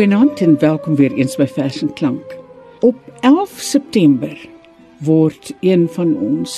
[0.00, 2.36] Goeienaand en welkom weer eens by Vers en Klank.
[2.80, 4.48] Op 11 September
[5.04, 6.54] word een van ons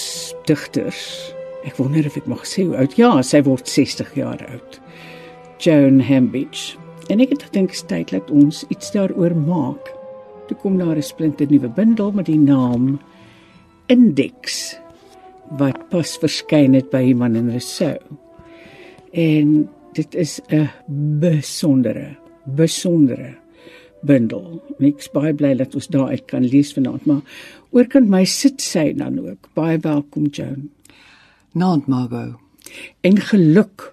[0.46, 1.32] digters,
[1.66, 4.78] ek wonder of ek mag sê hoe oud, ja, sy word 60 jaar oud.
[5.58, 6.78] Joan Hambidge.
[7.10, 9.90] En ek het gedink dit is tyd dat ons iets daaroor maak.
[10.46, 13.00] Toe kom daar 'n splinte nuwe bundel met die naam
[13.90, 14.78] Index
[15.58, 17.98] wat pas verskyn het by Iman en Rousseau.
[19.10, 20.70] En dit is 'n
[21.18, 23.34] besondere besondere
[24.02, 24.62] bundel.
[24.82, 27.22] Ek's baie bly dat ons daar uit kan lees vanaand, maar
[27.70, 29.50] oorkant my sit sy dan ook.
[29.54, 30.70] Baie welkom Joan.
[31.52, 32.38] Naand Margot.
[33.00, 33.92] En geluk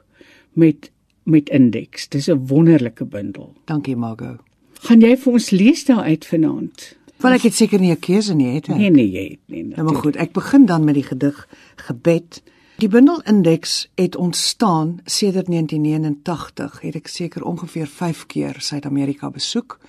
[0.53, 0.91] met
[1.29, 2.07] met Index.
[2.09, 3.53] Dis 'n wonderlike bundel.
[3.65, 4.39] Dankie Margot.
[4.81, 6.97] Gaan jy vir ons lees daar uit vanaand?
[7.19, 8.77] Want ek het seker nie 'n keuse nie, het ek?
[8.77, 9.63] Nee nee, jy het nie.
[9.63, 12.41] Nou maar goed, ek begin dan met die gedig Gebed.
[12.79, 16.81] Die bundel Index het ontstaan sedert 1989.
[16.81, 19.79] Het ek seker ongeveer 5 keer Suid-Amerika besoek.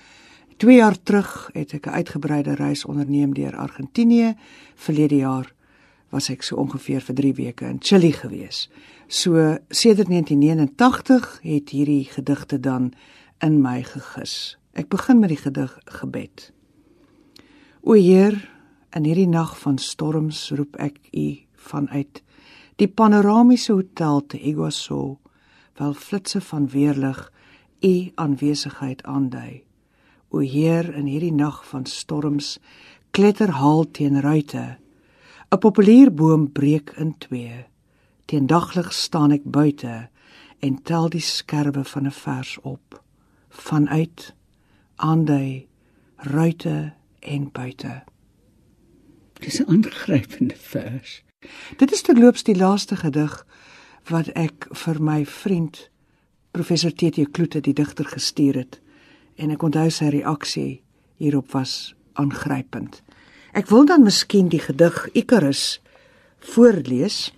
[0.57, 4.35] 2 jaar terug het ek 'n uitgebreide reis onderneem deur Argentinië.
[4.75, 5.53] Verlede jaar
[6.09, 8.69] was ek so ongeveer vir 3 weke in Chili gewees.
[9.07, 12.93] So sedert 1989 het hierdie gedigte dan
[13.39, 14.57] in my gegis.
[14.73, 16.51] Ek begin met die gedig Gebed.
[17.81, 18.51] O Heer,
[18.89, 22.23] in hierdie nag van storms roep ek U vanuit
[22.81, 25.17] die panoramiese hotel te Iguazu,
[25.77, 27.19] wel flitsse van weerlig
[27.85, 29.63] U aanwesigheid aandui.
[30.29, 32.55] O Heer, in hierdie nag van storms
[33.13, 34.77] kletter haal teen ruite.
[35.51, 37.65] 'n Populierboom breek in twee.
[38.25, 40.09] Teen daglig staan ek buite
[40.59, 43.03] en tel die skerwe van 'n vers op.
[43.49, 44.33] Vanuit
[44.95, 45.67] aandui
[46.15, 48.03] ruite en buite.
[49.33, 51.23] Dis 'n aangrypende vers.
[51.77, 53.33] Dit is terloops die laaste gedig
[54.09, 55.87] wat ek vir my vriend
[56.53, 58.77] professor TT Kloete die digter gestuur het
[59.41, 60.81] en ek onthou sy reaksie
[61.17, 63.01] hierop was aangrypend.
[63.57, 65.81] Ek wil dan miskien die gedig Icarus
[66.53, 67.33] voorlees.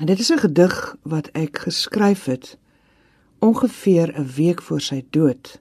[0.00, 2.58] En dit is 'n gedig wat ek geskryf het
[3.38, 5.60] ongeveer 'n week voor sy dood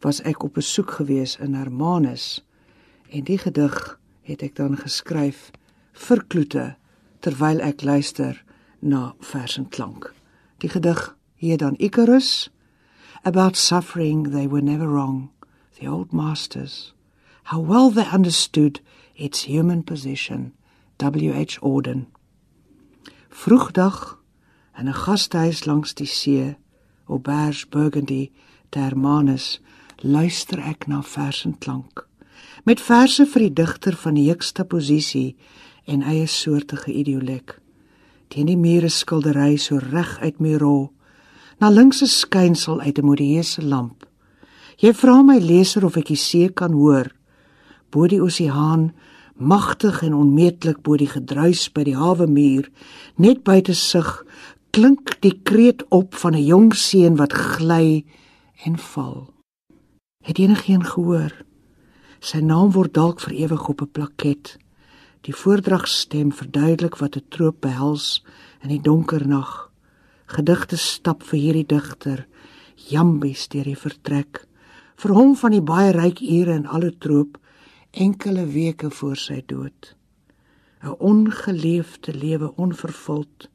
[0.00, 2.44] was ek op besoek gewees in Hermanus
[3.10, 5.50] en die gedig het ek dan geskryf
[5.92, 6.79] vir Kloete
[7.20, 8.42] terwyl ek luister
[8.80, 10.12] na vers en klank.
[10.58, 12.50] Die gedig hier dan Icarus
[13.22, 15.30] about suffering they were never wrong
[15.78, 16.94] the old masters.
[17.44, 18.80] How well they understood
[19.14, 20.52] its human position
[20.98, 22.06] WH Auden.
[23.28, 24.18] Vroegdag
[24.78, 26.56] in 'n gastehuis langs die see
[27.06, 28.30] Auberge Burgundy
[28.70, 29.60] Termanus
[29.96, 32.06] luister ek na vers en klank.
[32.64, 35.36] Met verse vir die digter van die hoogste posisie
[35.90, 37.56] en eie soortige idiolek.
[38.30, 40.92] Teen die mure skildery so reg uit Miro,
[41.58, 44.06] na linkse skynsel uit 'n modieuse lamp.
[44.78, 47.10] Jy vra my leser of ek die see kan hoor,
[47.90, 48.92] bo die oseaan,
[49.36, 52.70] magtig en onmeetlik bo die gedruis by die hawe muur,
[53.16, 54.24] net buite sig
[54.70, 58.04] klink die kreet op van 'n jong seun wat gly
[58.64, 59.34] en val.
[60.24, 61.32] Het enigeen gehoor?
[62.20, 64.58] Sy naam word dalk vir ewig op 'n plaket.
[65.20, 68.24] Die voordragstem verduidelik wat 'n troop behels
[68.62, 69.70] in die donker nag.
[70.26, 72.26] Gedigte stap vir hierdie digter,
[72.74, 74.46] jambies deur die vertrek.
[74.96, 77.38] Vir hom van die baie ryk ure in alle troop
[77.90, 79.94] enkele weke voor sy dood.
[80.82, 83.48] 'n Ongeleefde lewe onvervuld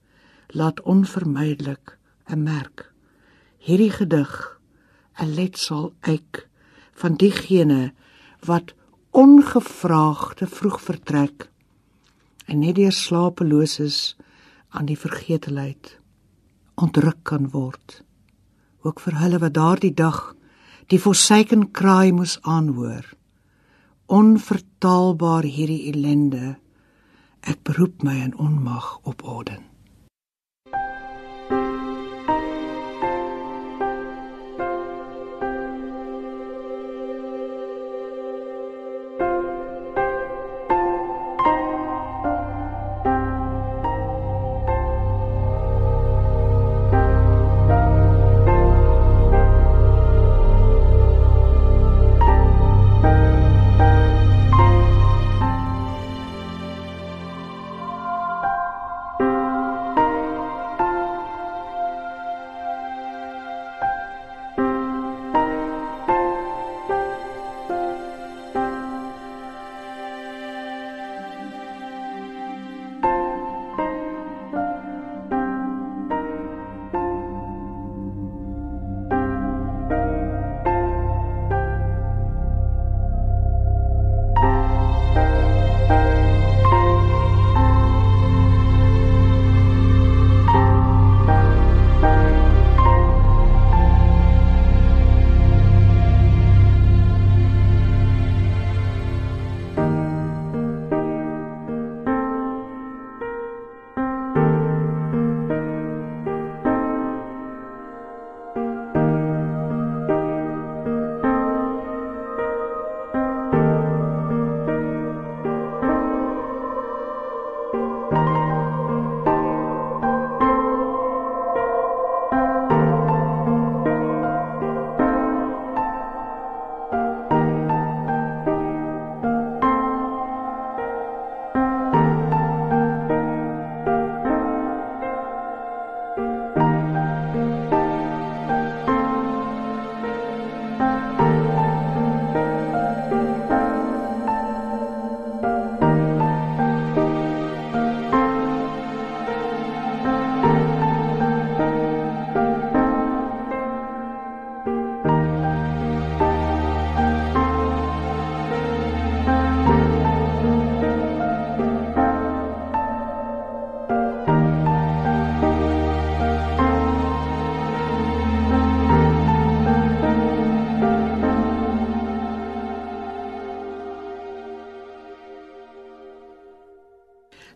[0.47, 1.97] laat onvermydelik
[2.29, 2.93] 'n merk.
[3.57, 4.59] Hierdie gedig
[5.17, 6.47] 'n letsel uit
[6.93, 7.93] van diegene
[8.39, 8.73] wat
[9.11, 11.49] ongevraagde vroeg vertrek
[12.45, 14.15] en net deur slapeloses
[14.69, 15.97] aan die vergetelheid
[16.75, 18.01] ontruk kan word.
[18.83, 20.35] Ook vir hulle wat daardie dag
[20.91, 23.07] die forsaken kraai moes aanhoor.
[24.05, 26.57] Onvertaalbaar hierdie ellende.
[27.41, 29.74] Ek beroep my in onmag op Orden.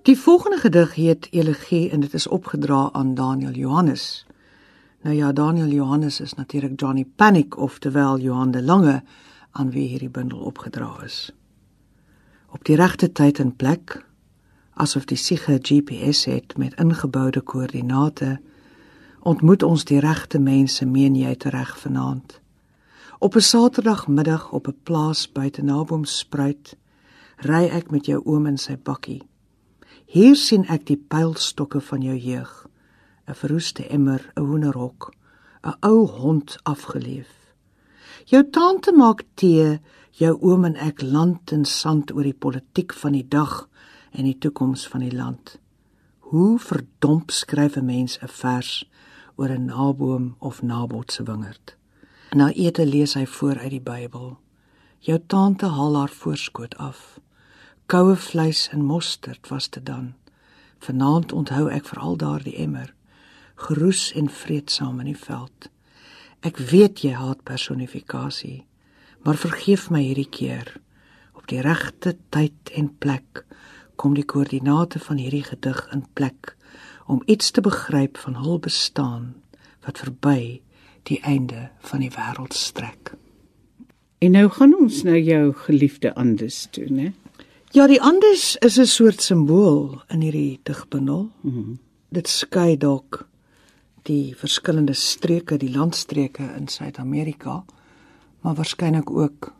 [0.04, 4.25] Die volgende gedig heet Elegie en dit is opgedra aan Daniel Johannes.
[5.01, 9.04] Nou ja, Daniel Johannes is natuurlik Johnny Panic of terwyl Johan de Lange
[9.51, 11.34] aan wie hierdie bundel opgedra is.
[12.50, 14.06] Op die regte tyd en plek,
[14.74, 18.40] asof die siege GPS het met ingeboude koördinate,
[19.19, 22.40] ontmoet ons die regte mense, meen jy tereg vanaand.
[23.19, 26.78] Op 'n Saterdagmiddag op 'n plaas buite Naboomspruit,
[27.36, 29.28] ry ek met jou oom in sy bakkie.
[30.09, 32.53] Hier sien ek die pylstokke van jou jeug,
[33.29, 35.13] 'n verroeste emmer, 'n hoenderhok,
[35.63, 37.29] 'n ou hond afgeleef.
[38.25, 39.79] Jou tante maak tee,
[40.11, 43.69] jou oom en ek land en sand oor die politiek van die dag
[44.11, 45.59] en die toekoms van die land.
[46.19, 48.89] Hoe verdomp skryf 'n mens 'n vers
[49.35, 51.75] oor 'n naboom of nabot se wingerd?
[52.31, 54.38] Na ete lees hy voor uit die Bybel.
[55.00, 57.19] Jou tante haal haar voorskoot af.
[57.89, 60.12] Koue vleis en mosterd was dit dan.
[60.77, 62.91] Vanaand onthou ek veral daardie emmer,
[63.57, 65.71] geroes en vreedsaam in die veld.
[66.46, 68.60] Ek weet jy haat personifikasie,
[69.25, 70.69] maar vergeef my hierdie keer.
[71.34, 73.41] Op die regte tyd en plek
[73.98, 76.53] kom die koördinate van hierdie gedig in plek
[77.10, 79.31] om iets te begryp van hul bestaan
[79.88, 80.60] wat verby
[81.10, 83.15] die einde van die wêreld strek.
[84.22, 87.10] En nou gaan ons na jou geliefde Andes toe, né?
[87.71, 91.29] Ja, die Andes is 'n soort simbool in hierdie digbundel.
[91.41, 91.79] Mm -hmm.
[92.09, 93.27] Dit skei dalk
[94.03, 97.65] die verskillende streke, die landstreke in Suid-Amerika,
[98.41, 99.53] maar waarskynlik ook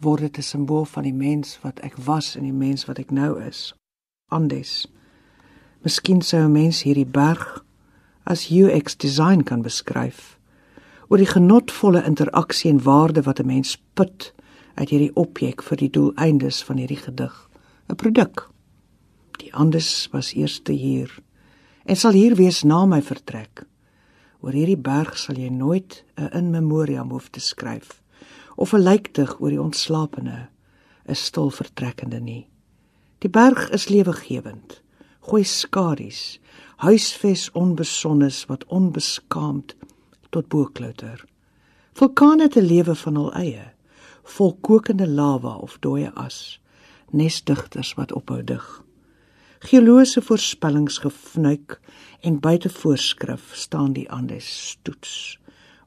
[0.00, 3.10] word dit 'n simbool van die mens wat ek was en die mens wat ek
[3.10, 3.74] nou is.
[4.28, 4.88] Andes.
[5.82, 7.64] Miskien sou 'n mens hierdie berg
[8.22, 10.38] as UX design kan beskryf
[11.08, 14.32] oor die genotvolle interaksie en waarde wat 'n mens put
[14.74, 17.49] uit hierdie objek vir die doeleindes van hierdie gedig,
[17.90, 18.50] 'n produk.
[19.38, 21.18] Die Andes was eerste hier
[21.84, 23.64] en sal hier wees na my vertrek.
[24.40, 28.02] Oor hierdie berg sal jy nooit 'n in memoriam hoef te skryf
[28.56, 30.48] of 'n lijkdig oor die ontslapene,
[31.08, 32.48] 'n stil vertrekkende nie.
[33.18, 34.82] Die berg is lewegewend,
[35.20, 36.38] gooi skadu's,
[36.76, 39.74] huisves onbesonnes wat onbeskaamd
[40.30, 41.24] tot boeklouter.
[41.92, 43.72] Vulkane te lewe van hul eie,
[44.22, 46.60] vol kokende lava of dooie as,
[47.12, 48.82] nesdigters wat ophou dig.
[49.58, 51.80] Geologiese voorspellings gefnuik
[52.20, 55.38] en buite voorskrif staan die Andes stoets,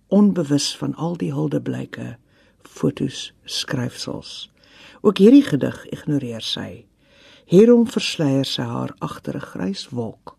[0.07, 2.17] onbewus van al die huldeblyke,
[2.61, 4.51] fotos, skryfsels.
[5.01, 6.85] Ook hierdie gedig ignoreer sy.
[7.49, 10.37] Hierom versleier sy haar agter 'n grys wolk.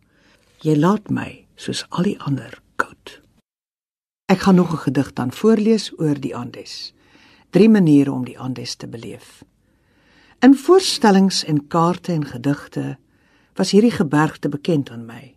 [0.63, 3.21] Jy laat my soos al die ander koud.
[4.27, 6.95] Ek gaan nog 'n gedig dan voorlees oor die Andes.
[7.51, 9.45] Drie maniere om die Andes te beleef.
[10.45, 12.99] In voorstellings en kaarte en gedigte
[13.57, 15.37] was hierdie gebergte bekend aan my.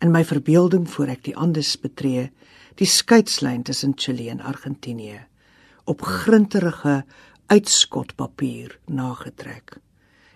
[0.00, 2.30] In my verbeelding voor ek die Andes betree,
[2.80, 5.18] die skeidslyn tussen Chili en Argentinië,
[5.84, 7.02] op grinterige
[7.52, 9.76] uitskotpapier nagetrek.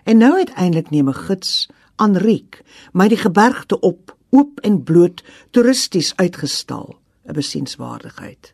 [0.05, 2.61] En nou uiteindelik neem 'n gids, Anriek,
[2.93, 8.53] my die gebergte op, oop en bloot, toeristies uitgestal 'n besienswaardigheid,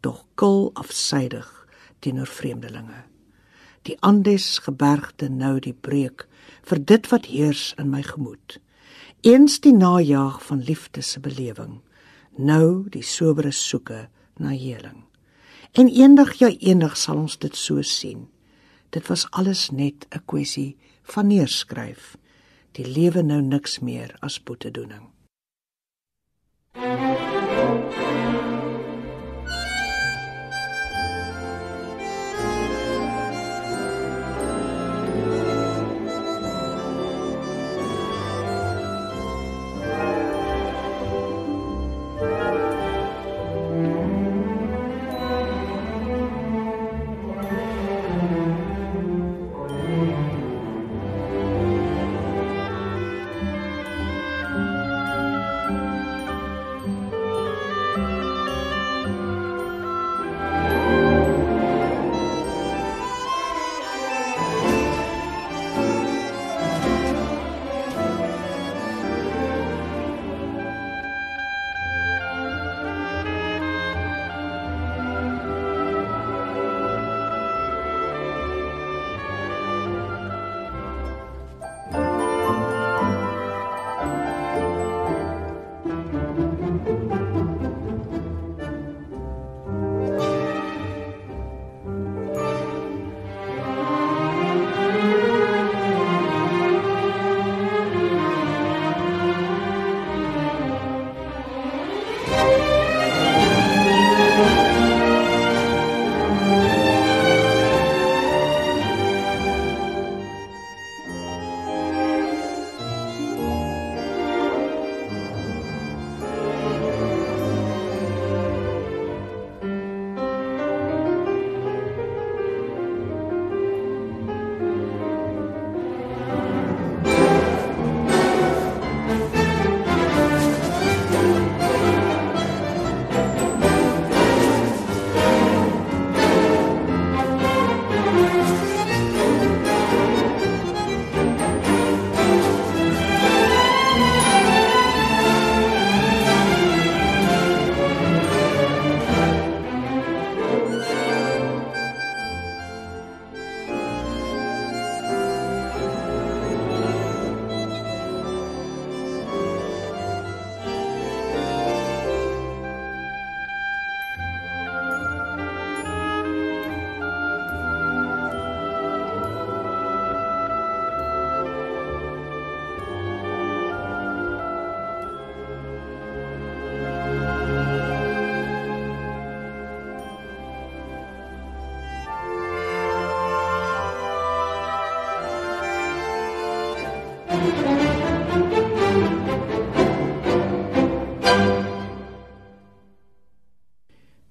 [0.00, 1.66] tog kil afsydig
[1.98, 3.17] teenoor vreemdelinge.
[3.88, 6.26] Die Andes gebergte nou die breek
[6.68, 8.58] vir dit wat heers in my gemoed.
[9.24, 11.78] Eens die najaag van liefde se belewing,
[12.36, 15.06] nou die sobere soeke na heling.
[15.72, 18.26] En eendag ja eendag sal ons dit so sien.
[18.92, 22.16] Dit was alles net 'n kwessie van neerskryf.
[22.72, 25.08] Die lewe nou niks meer as boetedoening.
[26.74, 27.27] Thank you.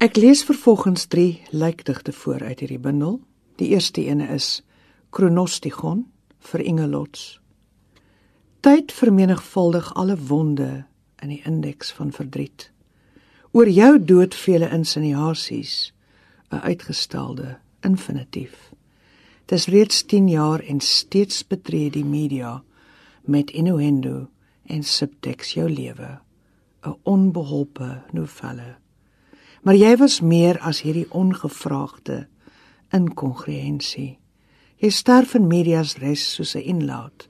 [0.07, 3.17] Ek lees vervolgens 3 lijkdigte voor uit hierdie bundel.
[3.59, 4.61] Die eerste ene is
[5.11, 6.05] Chronostigon
[6.39, 7.41] vir Ingelots.
[8.63, 10.85] Tyd vermenigvuldig alle wonde
[11.19, 12.69] in die indeks van verdriet.
[13.51, 15.91] Oor jou dood vele insinuasies,
[16.55, 18.71] 'n uitgestelde infinitief.
[19.45, 22.63] Dis reeds 10 jaar en steeds betree die media
[23.25, 24.29] met innuendo
[24.63, 26.19] en subtext jou lewe,
[26.85, 28.86] 'n onbeholpe novelle.
[29.67, 32.21] Maar jy was meer as hierdie ongevraagde
[32.95, 34.13] inkongruensie.
[34.79, 37.27] Jy sterf in medias res soos 'n inlaat,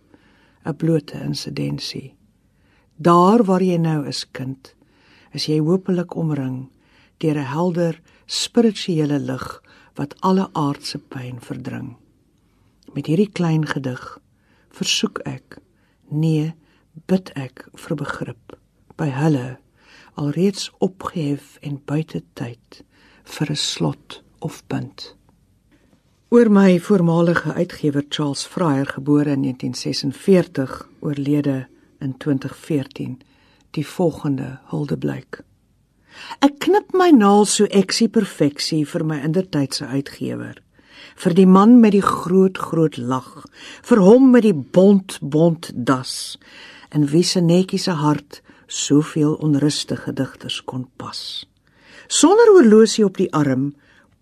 [0.63, 2.13] 'n blote insidensie.
[2.95, 4.75] Daar waar jy nou is, kind,
[5.33, 6.69] is jy hopelik omring
[7.17, 9.63] deur 'n helder spirituele lig
[9.95, 11.95] wat alle aardse pyn verdring.
[12.93, 14.19] Met hierdie klein gedig
[14.69, 15.57] versoek ek,
[16.11, 16.53] nee,
[17.07, 18.59] bid ek vir begrip
[18.95, 19.57] by hulle
[20.17, 22.81] alreeds opgehef en buite tyd
[23.23, 25.15] vir 'n slot of punt.
[26.29, 31.67] Oor my voormalige uitgewer Charles Fryer gebore in 1946 oorlede
[31.99, 33.21] in 2014
[33.71, 35.41] die volgende huldeblyk.
[36.39, 40.57] Ek knip my naal so eksie perfeksie vir my indertydse uitgewer
[41.17, 43.45] vir die man met die groot groot lag
[43.89, 46.37] vir hom met die bont bont das
[46.93, 51.47] in wie se netjiese hart soveel onrustige digters kon pas.
[52.07, 53.73] Sonder horlosie op die arm,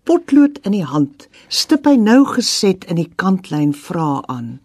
[0.06, 4.60] potlood in die hand, stip hy nou geset in die kantlyn vra aan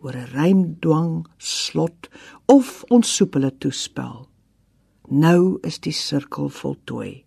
[0.00, 2.08] oor 'n rymdwang slot
[2.46, 4.28] of onsoepele toespel.
[5.08, 7.24] Nou is die sirkel voltooi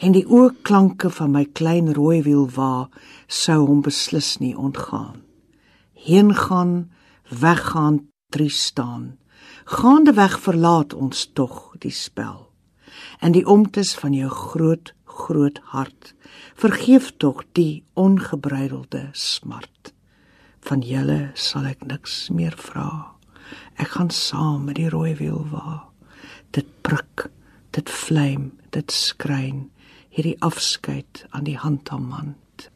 [0.00, 2.88] en die oorklanke van my klein rooi wiel wa
[3.26, 5.22] sou hom beslis nie ontgaan.
[5.94, 6.90] Heen gaan,
[7.28, 9.19] weggaan, triest staan
[9.70, 12.48] gaande weg verlaat ons tog die spel.
[13.22, 16.14] En die omtes van jou groot groot hart
[16.58, 19.92] vergeef tog die ongebreidelde smart.
[20.60, 23.14] Van julle sal ek niks meer vra.
[23.78, 25.86] Ek gaan saam met die rooi wiel wa.
[26.50, 27.28] Dit prik,
[27.70, 29.68] dit vlam, dit skrein
[30.10, 32.70] hierdie afskeid aan die handamand.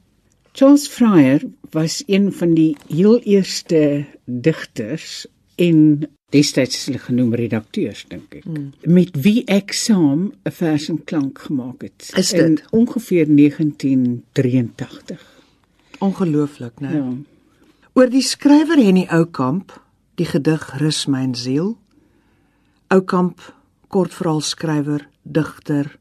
[0.55, 1.43] Charles Fryer
[1.75, 5.25] was een van die heel eerste digters
[5.57, 8.73] en destyds genoem redakteurs dink ek hmm.
[8.91, 12.11] met wie ek saam 'n vers en klank gemaak het.
[12.17, 12.41] Is dit?
[12.41, 15.35] in ongeveer 1983
[15.99, 16.93] ongelooflik né?
[16.93, 17.17] Ja.
[17.93, 19.73] oor die skrywer Henny Oukamp
[20.19, 21.77] die gedig rus my siel
[22.93, 23.41] Oukamp
[23.89, 25.99] kortverhaalskrywer digter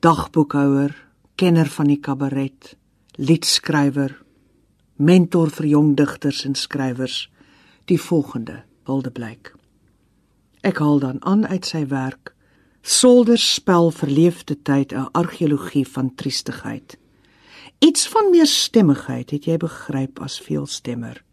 [0.00, 0.94] dagboekhouer
[1.36, 2.74] kenner van die kabaret
[3.16, 4.16] liedskrywer
[4.96, 7.28] mentor vir jong digters en skrywers
[7.88, 9.54] die volgende wilde blyk.
[10.60, 12.34] Ek haal dan aan uit sy werk
[12.88, 16.98] Solder spel verleefde tyd 'n argeologie van triestigheid.
[17.78, 21.24] Iets van meer stemmigheid het jy begryp as veelstemmer.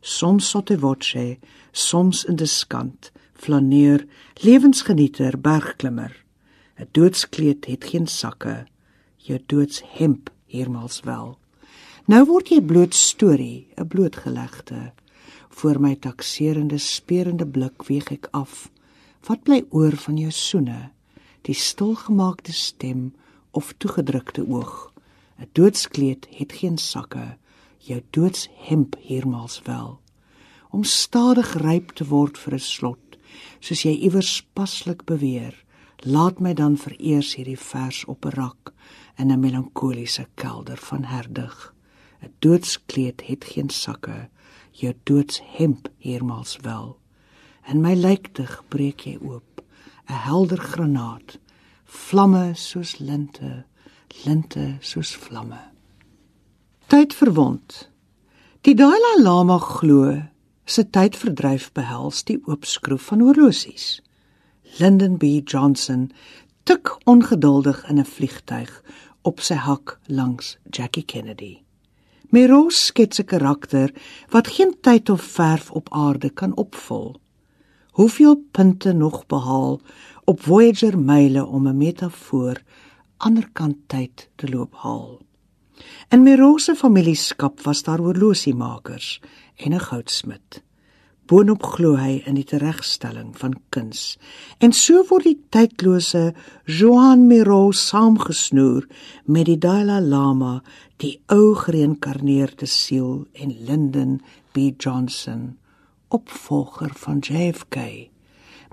[0.00, 1.38] Soms sotto voce,
[1.72, 6.24] soms in diskant, flaneer, lewensgenieter, bergklimmer.
[6.78, 8.66] 'n Doodskleed het geen sakke,
[9.16, 11.38] jou doodshemp hiermals wel.
[12.06, 14.92] Nou word jy bloot storie, 'n blootgelegde
[15.58, 18.68] voor my takserende sperende blik weeg ek af.
[19.26, 20.92] Wat bly oor van jou soene?
[21.48, 23.08] Die stilgemaakte stem
[23.50, 24.92] of toegedrukte oog?
[25.38, 27.36] 'n doodskleed het geen sakke.
[27.78, 30.00] Jou doodshemp hiermals wel.
[30.70, 33.18] Om stadig ryp te word vir 'n slot
[33.60, 35.54] soos jy iewers paslik beweer
[36.06, 38.72] laat my dan vereers hierdie vers op 'n rak
[39.16, 41.74] in 'n melankoliese kelder van herdig.
[42.22, 44.28] 'n doodskleed het geen sakke
[44.78, 46.96] jou doodshemp hiermals wel.
[47.68, 49.62] In my lyktig breek jy oop,
[50.08, 51.38] 'n helder granaat,
[51.84, 53.64] vlamme soos linte,
[54.24, 55.60] linte soos vlamme.
[56.88, 57.88] Tyd verwond.
[58.62, 60.22] Die Dalai Lama glo
[60.64, 64.00] se tydverdryf behels die oopskroef van horlosies.
[64.78, 66.10] Lyndon B Johnson
[66.64, 68.82] tik ongeduldig in 'n vliegtyg
[69.22, 71.67] op sy hak langs Jackie Kennedy.
[72.28, 73.92] Meros skets 'n karakter
[74.28, 77.20] wat geen tyd of verf op aarde kan opvul.
[77.90, 79.80] Hoeveel punte nog behaal
[80.24, 82.62] op Voyager myle om 'n metafoor
[83.16, 85.20] anderkant tyd te loop haal.
[86.08, 89.20] In Meros se familieskap was daar horlosiemakers
[89.56, 90.62] en 'n goudsmid.
[91.28, 94.16] Boonop glo hy in die teregstelling van kuns.
[94.64, 96.30] En so word die tydlose
[96.64, 98.86] Joan Miro saamgesnoer
[99.28, 100.62] met die Dalai Lama,
[100.96, 104.16] die ou gereïnkarneerde siel en Lyndon
[104.56, 105.58] B Johnson,
[106.08, 108.08] opvolger van JFK,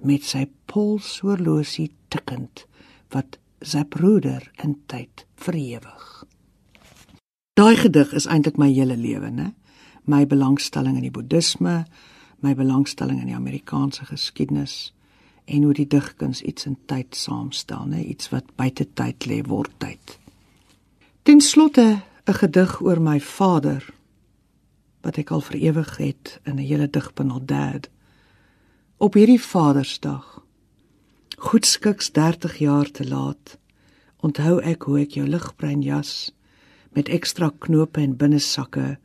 [0.07, 2.63] met sy polshorlosie tikkend
[3.11, 6.09] wat Zapruder in tyd vir ewig.
[7.59, 9.51] Daai gedig is eintlik my hele lewe, né?
[10.07, 11.81] My belangstelling in die boeddhisme,
[12.45, 14.93] my belangstelling in die Amerikaanse geskiedenis
[15.45, 18.01] en hoe die digkuns iets in tyd saamstel, né?
[18.05, 20.17] Iets wat buite tyd lê word tyd.
[21.25, 23.83] Ten slotte 'n gedig oor my vader
[25.01, 27.89] wat ek al vir ewig het in 'n hele digbundel Dad.
[28.97, 30.41] Op hierdie Vadersdag
[31.37, 33.57] goedskiks 30 jaar te laat
[34.17, 36.31] onthou ek hoe ek jou ligbruin jas
[36.95, 38.97] met ekstra knope en binnesakke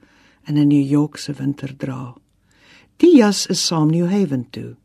[0.46, 2.14] in 'n New Yorkse winter dra.
[3.00, 4.76] Die jas is saam New Haven toe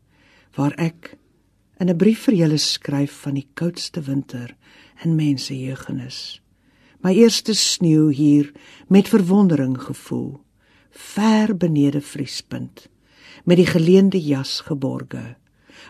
[0.56, 1.16] waar ek
[1.78, 4.56] in 'n brief vir julle skryf van die koudste winter
[5.04, 6.40] in mense jeugenis.
[7.04, 8.52] My eerste sneeu hier
[8.88, 10.40] met verwondering gevoel,
[10.90, 12.88] ver benede vriespunt,
[13.44, 15.36] met die geleende jas geborge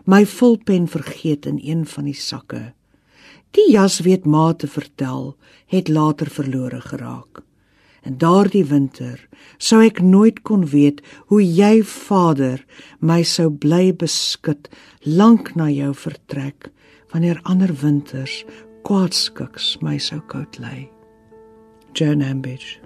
[0.04, 2.72] my vulpen vergeet in een van die sakke.
[3.50, 5.36] Die jas weet ma te vertel,
[5.66, 7.42] het later verlore geraak.
[8.06, 9.18] En daardie winter
[9.58, 12.62] sou ek nooit kon weet hoe jy vader
[13.02, 14.70] my sou bly beskud
[15.02, 16.70] lank na jou vertrek
[17.10, 18.44] wanneer ander winters
[18.86, 20.86] kwaadskiks my sou koud lê.
[21.98, 22.85] Joan Ambidge